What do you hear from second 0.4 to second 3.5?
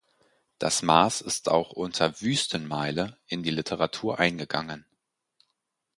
Das Maß ist auch unter "Wüstenmeile" in